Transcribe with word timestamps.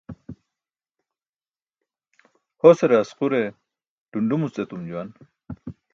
Hosare 2.61 2.95
asqure 3.01 3.41
ḍunḍumuc 4.11 4.55
etum 4.63 4.81
juwan. 4.89 5.09